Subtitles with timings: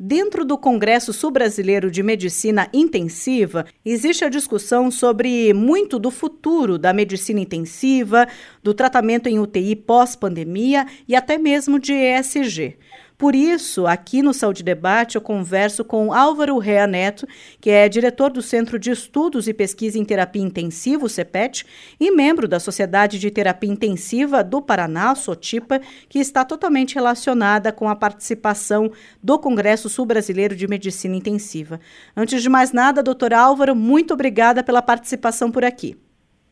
[0.00, 6.92] Dentro do Congresso Sul-Brasileiro de Medicina Intensiva, existe a discussão sobre muito do futuro da
[6.92, 8.28] medicina intensiva,
[8.62, 12.78] do tratamento em UTI pós-pandemia e até mesmo de ESG.
[13.18, 17.26] Por isso, aqui no Saúde Debate, eu converso com Álvaro Rea Neto,
[17.60, 21.66] que é diretor do Centro de Estudos e Pesquisa em Terapia Intensiva, o CEPET,
[21.98, 27.88] e membro da Sociedade de Terapia Intensiva do Paraná, SOTIPA, que está totalmente relacionada com
[27.88, 28.88] a participação
[29.20, 31.80] do Congresso Sul-Brasileiro de Medicina Intensiva.
[32.16, 35.96] Antes de mais nada, doutor Álvaro, muito obrigada pela participação por aqui.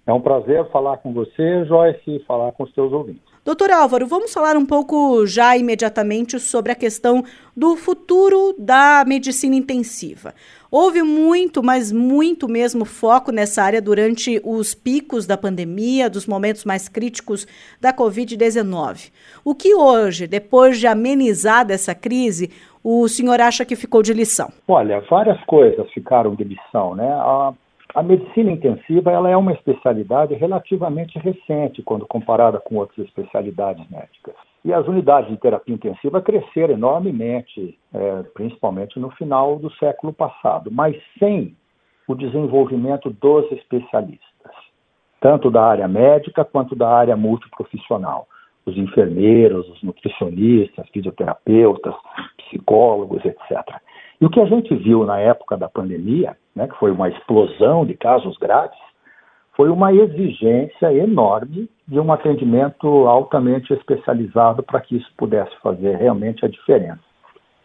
[0.05, 3.36] É um prazer falar com você, Joyce, e falar com os seus ouvintes.
[3.47, 7.23] Doutor Álvaro, vamos falar um pouco já imediatamente sobre a questão
[7.57, 10.35] do futuro da medicina intensiva.
[10.69, 16.65] Houve muito, mas muito mesmo foco nessa área durante os picos da pandemia, dos momentos
[16.65, 17.47] mais críticos
[17.81, 19.13] da Covid-19.
[19.45, 22.51] O que hoje, depois de amenizada essa crise,
[22.83, 24.53] o senhor acha que ficou de lição?
[24.67, 27.09] Olha, várias coisas ficaram de lição, né?
[27.13, 27.55] A
[27.97, 34.35] a medicina intensiva ela é uma especialidade relativamente recente quando comparada com outras especialidades médicas.
[34.63, 40.71] E as unidades de terapia intensiva cresceram enormemente, é, principalmente no final do século passado,
[40.71, 41.57] mas sem
[42.07, 44.53] o desenvolvimento dos especialistas,
[45.19, 48.29] tanto da área médica quanto da área multiprofissional.
[48.67, 51.95] Os enfermeiros, os nutricionistas, fisioterapeutas,
[52.37, 53.81] psicólogos, etc.
[54.21, 57.85] E o que a gente viu na época da pandemia, né, que foi uma explosão
[57.85, 58.79] de casos graves,
[59.55, 66.45] foi uma exigência enorme de um atendimento altamente especializado para que isso pudesse fazer realmente
[66.45, 67.01] a diferença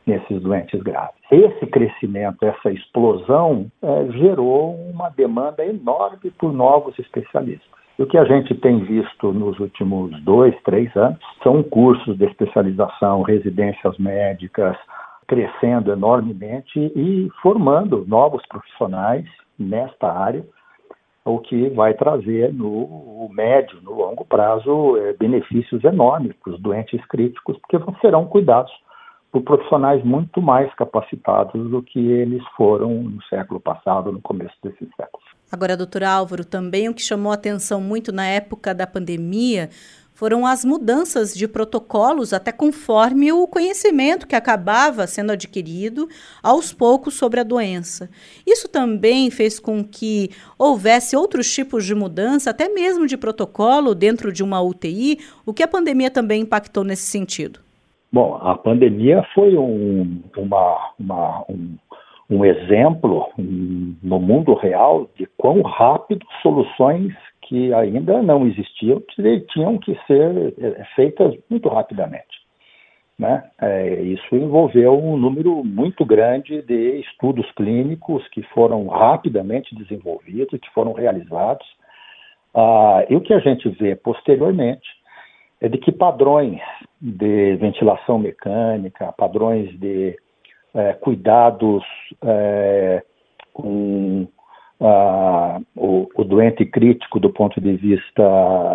[0.05, 1.15] nesses doentes graves.
[1.29, 7.69] Esse crescimento, essa explosão, é, gerou uma demanda enorme por novos especialistas.
[7.99, 12.25] E o que a gente tem visto nos últimos dois, três anos são cursos de
[12.25, 14.77] especialização, residências médicas,
[15.31, 19.25] crescendo enormemente e formando novos profissionais
[19.57, 20.45] nesta área,
[21.23, 26.99] o que vai trazer no médio, no longo prazo, é, benefícios enormes para os doentes
[27.05, 28.73] críticos, porque serão cuidados
[29.31, 34.85] por profissionais muito mais capacitados do que eles foram no século passado, no começo desse
[34.97, 35.23] século.
[35.49, 39.69] Agora, doutor Álvaro, também o que chamou atenção muito na época da pandemia
[40.21, 46.07] foram as mudanças de protocolos, até conforme o conhecimento que acabava sendo adquirido
[46.43, 48.07] aos poucos sobre a doença.
[48.45, 50.29] Isso também fez com que
[50.59, 55.63] houvesse outros tipos de mudança, até mesmo de protocolo dentro de uma UTI, o que
[55.63, 57.59] a pandemia também impactou nesse sentido.
[58.13, 61.77] Bom, a pandemia foi um, uma, uma, um,
[62.29, 67.11] um exemplo no mundo real de quão rápido soluções
[67.51, 69.03] que ainda não existiam,
[69.49, 72.39] tinham que ser é, feitas muito rapidamente.
[73.19, 73.43] Né?
[73.61, 80.69] É, isso envolveu um número muito grande de estudos clínicos que foram rapidamente desenvolvidos, que
[80.73, 81.67] foram realizados.
[82.55, 84.87] Ah, e o que a gente vê posteriormente
[85.59, 86.61] é de que padrões
[87.01, 90.17] de ventilação mecânica, padrões de
[91.01, 91.83] cuidados
[93.53, 94.25] com
[94.81, 98.23] uh, o, o, doente crítico do ponto de vista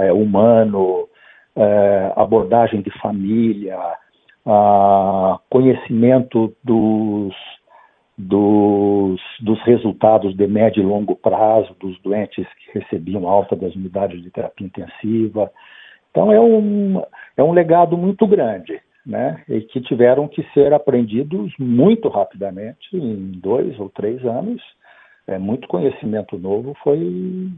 [0.01, 1.09] é, humano,
[1.57, 3.79] é, abordagem de família,
[4.47, 7.35] uh, conhecimento dos,
[8.17, 14.23] dos, dos, resultados de médio e longo prazo dos doentes que recebiam alta das unidades
[14.23, 15.51] de terapia intensiva.
[16.11, 17.03] Então é um,
[17.37, 18.81] é um legado muito grande.
[19.09, 24.61] Né, e que tiveram que ser aprendidos muito rapidamente, em dois ou três anos,
[25.27, 27.51] é, muito conhecimento novo foi,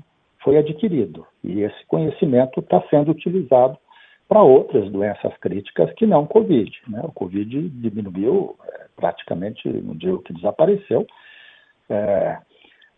[0.43, 1.27] foi adquirido.
[1.45, 3.79] E esse conhecimento está sendo utilizado
[4.29, 6.71] para outras doenças críticas que não Covid.
[6.89, 7.01] Né?
[7.03, 11.07] O Covid diminuiu é, praticamente, não digo que desapareceu,
[11.89, 12.39] é,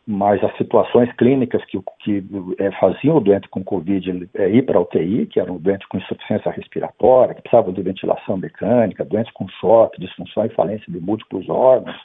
[0.06, 2.24] mas as situações clínicas que, que
[2.58, 5.86] é, faziam o doente com Covid é, ir para a UTI, que era um doente
[5.88, 10.98] com insuficiência respiratória, que precisava de ventilação mecânica, doentes com choque, disfunção e falência de
[10.98, 11.96] múltiplos órgãos,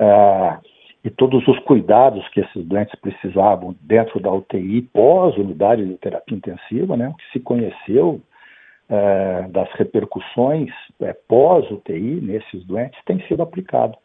[0.00, 0.58] é,
[1.08, 6.98] e todos os cuidados que esses doentes precisavam dentro da UTI pós-unidade de terapia intensiva,
[6.98, 8.20] né, o que se conheceu
[8.90, 10.70] é, das repercussões
[11.00, 13.96] é, pós-UTI nesses doentes tem sido aplicado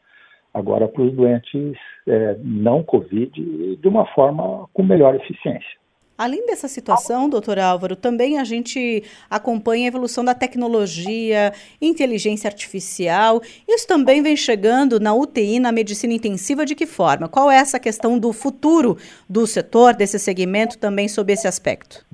[0.54, 1.78] agora para os doentes
[2.08, 5.83] é, não Covid de uma forma com melhor eficiência.
[6.18, 11.52] Além dessa situação, doutor Álvaro, também a gente acompanha a evolução da tecnologia,
[11.82, 13.42] inteligência artificial.
[13.68, 17.28] Isso também vem chegando na UTI, na medicina intensiva, de que forma?
[17.28, 18.96] Qual é essa questão do futuro
[19.28, 22.06] do setor, desse segmento, também sob esse aspecto?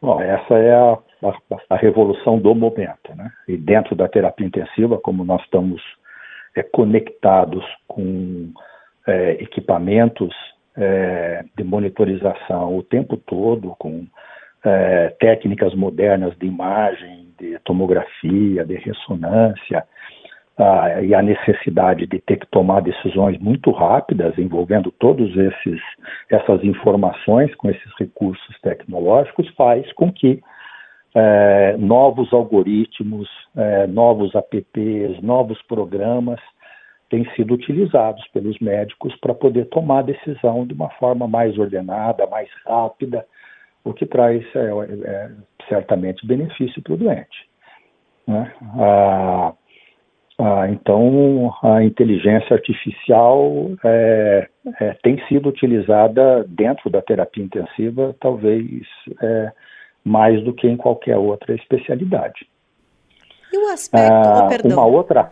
[0.00, 3.14] Bom, essa é a, a, a revolução do momento.
[3.14, 3.30] Né?
[3.46, 5.82] E dentro da terapia intensiva, como nós estamos
[6.56, 8.52] é, conectados com
[9.06, 10.34] é, equipamentos
[10.76, 14.06] é, de monitorização o tempo todo, com
[14.64, 19.84] é, técnicas modernas de imagem, de tomografia, de ressonância,
[21.02, 24.92] e a necessidade de ter que tomar decisões muito rápidas envolvendo
[25.34, 25.80] esses
[26.30, 30.42] essas informações com esses recursos tecnológicos faz com que
[31.14, 36.40] é, novos algoritmos, é, novos apps, novos programas
[37.12, 42.48] têm sido utilizados pelos médicos para poder tomar decisão de uma forma mais ordenada, mais
[42.66, 43.26] rápida,
[43.84, 44.70] o que traz é,
[45.04, 45.30] é
[45.68, 47.48] certamente benefício para o doente.
[48.26, 48.50] Né?
[48.78, 49.52] Ah,
[50.38, 53.52] ah, então, a inteligência artificial
[53.84, 54.48] é,
[54.80, 58.64] é, tem sido utilizada dentro da terapia intensiva, talvez
[59.22, 59.52] é,
[60.02, 62.48] mais do que em qualquer outra especialidade.
[63.52, 64.78] E o aspecto, ah, oh, perdão.
[64.78, 65.30] Uma outra,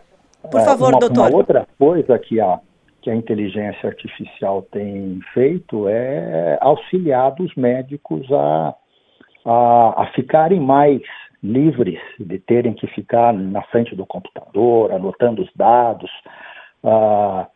[0.49, 1.29] Por favor, uma, doutor.
[1.29, 2.59] Uma outra coisa que a,
[3.01, 8.75] que a inteligência artificial tem feito é auxiliar os médicos a,
[9.45, 11.01] a, a ficarem mais
[11.43, 16.11] livres de terem que ficar na frente do computador, anotando os dados,
[16.83, 17.47] ah,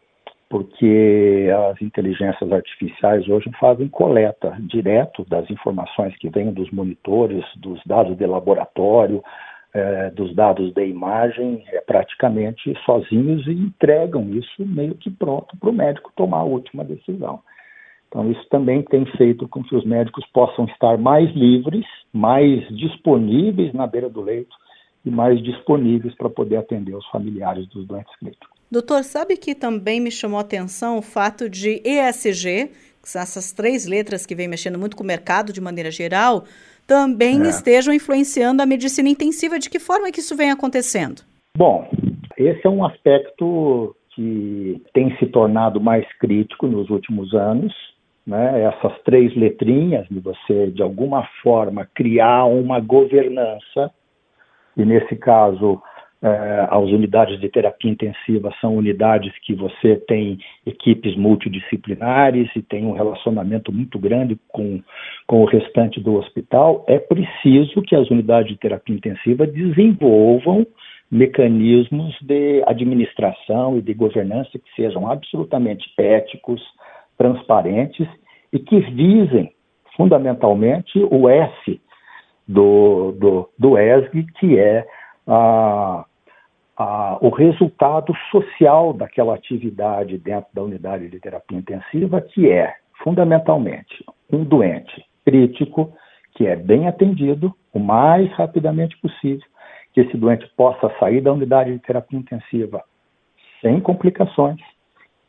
[0.49, 7.79] porque as inteligências artificiais hoje fazem coleta direto das informações que vêm dos monitores, dos
[7.85, 9.23] dados de laboratório,
[9.77, 15.69] eh, dos dados da imagem, é, praticamente sozinhos e entregam isso meio que pronto para
[15.69, 17.41] o médico tomar a última decisão.
[18.07, 23.73] Então, isso também tem feito com que os médicos possam estar mais livres, mais disponíveis
[23.73, 24.55] na beira do leito
[25.03, 28.47] e mais disponíveis para poder atender os familiares dos doentes críticos.
[28.71, 33.51] Doutor, sabe que também me chamou a atenção o fato de ESG, que são essas
[33.51, 36.45] três letras que vem mexendo muito com o mercado de maneira geral,
[36.87, 37.49] também é.
[37.49, 39.59] estejam influenciando a medicina intensiva.
[39.59, 41.21] De que forma que isso vem acontecendo?
[41.57, 41.89] Bom,
[42.37, 47.73] esse é um aspecto que tem se tornado mais crítico nos últimos anos
[48.25, 53.91] né, essas três letrinhas de você, de alguma forma, criar uma governança,
[54.75, 55.81] e nesse caso,
[56.69, 62.93] as unidades de terapia intensiva são unidades que você tem equipes multidisciplinares e tem um
[62.93, 64.81] relacionamento muito grande com,
[65.27, 70.65] com o restante do hospital, é preciso que as unidades de terapia intensiva desenvolvam
[71.11, 76.61] mecanismos de administração e de governança que sejam absolutamente éticos,
[77.17, 78.07] transparentes
[78.51, 79.51] e que visem
[79.95, 81.79] fundamentalmente o S
[82.47, 84.85] do, do, do ESG, que é
[85.27, 86.05] a,
[86.77, 94.03] a, o resultado social daquela atividade dentro da unidade de terapia intensiva, que é fundamentalmente
[94.31, 95.93] um doente crítico
[96.35, 99.45] que é bem atendido o mais rapidamente possível,
[99.93, 102.83] que esse doente possa sair da unidade de terapia intensiva
[103.61, 104.59] sem complicações,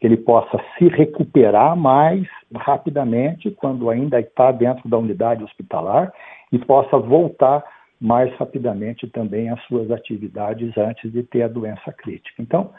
[0.00, 6.12] que ele possa se recuperar mais rapidamente quando ainda está dentro da unidade hospitalar
[6.52, 7.64] e possa voltar
[8.00, 12.43] mais rapidamente também às suas atividades antes de ter a doença crítica.
[12.43, 12.70] Então,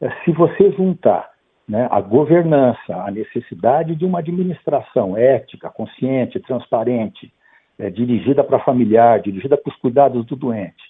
[0.00, 1.30] eh, se você juntar
[1.68, 7.32] né, a governança, a necessidade de uma administração ética, consciente, transparente,
[7.78, 10.82] é, dirigida para familiar, dirigida para os cuidados do doente,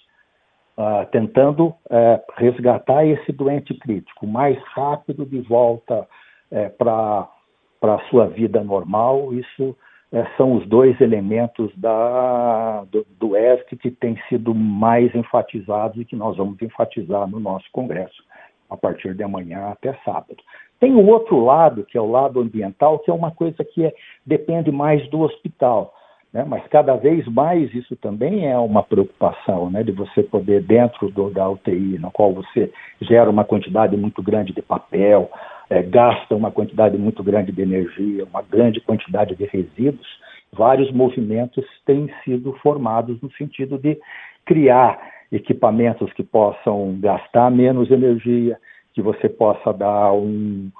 [0.77, 6.07] uh, tentando uh, resgatar esse doente crítico mais rápido de volta
[6.51, 7.27] uh, para
[7.95, 9.33] a sua vida normal.
[9.33, 9.75] Isso
[10.37, 16.15] são os dois elementos da, do, do ESC que têm sido mais enfatizados e que
[16.15, 18.23] nós vamos enfatizar no nosso congresso
[18.69, 20.37] a partir de amanhã até sábado.
[20.79, 23.93] Tem o outro lado, que é o lado ambiental, que é uma coisa que é,
[24.25, 25.93] depende mais do hospital.
[26.31, 26.45] Né?
[26.47, 29.83] Mas cada vez mais isso também é uma preocupação, né?
[29.83, 32.71] de você poder, dentro do, da UTI, na qual você
[33.01, 35.31] gera uma quantidade muito grande de papel,
[35.69, 40.07] é, gasta uma quantidade muito grande de energia, uma grande quantidade de resíduos,
[40.51, 43.97] vários movimentos têm sido formados no sentido de
[44.45, 44.99] criar
[45.31, 48.57] equipamentos que possam gastar menos energia,
[48.93, 50.71] que você possa dar um,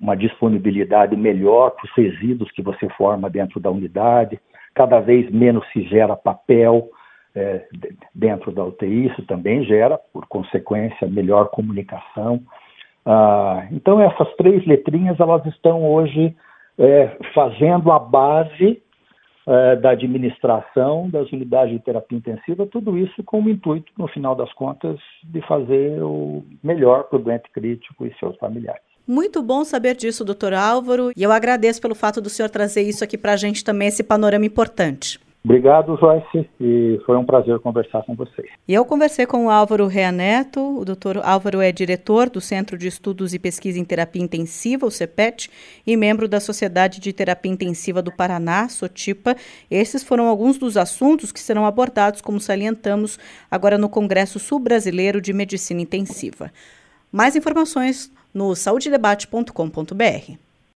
[0.00, 4.40] uma disponibilidade melhor para os resíduos que você forma dentro da unidade
[4.76, 6.90] cada vez menos se gera papel
[7.34, 7.66] é,
[8.14, 12.42] dentro da UTI, isso também gera, por consequência, melhor comunicação.
[13.06, 16.34] Ah, então, essas três letrinhas, elas estão hoje
[16.76, 18.82] é, fazendo a base
[19.46, 24.34] é, da administração das unidades de terapia intensiva, tudo isso com o intuito, no final
[24.34, 28.82] das contas, de fazer o melhor para o doente crítico e seus familiares.
[29.06, 33.04] Muito bom saber disso, doutor Álvaro, e eu agradeço pelo fato do senhor trazer isso
[33.04, 35.20] aqui para a gente também, esse panorama importante.
[35.46, 38.48] Obrigado, Joyce, e foi um prazer conversar com vocês.
[38.66, 42.76] E eu conversei com o Álvaro Rea Neto, o doutor Álvaro é diretor do Centro
[42.76, 45.48] de Estudos e Pesquisa em Terapia Intensiva, o CEPET,
[45.86, 49.36] e membro da Sociedade de Terapia Intensiva do Paraná, SOTIPA.
[49.70, 53.16] Esses foram alguns dos assuntos que serão abordados, como salientamos,
[53.48, 56.50] agora no Congresso Sul-Brasileiro de Medicina Intensiva.
[57.12, 60.45] Mais informações no saudedebate.com.br.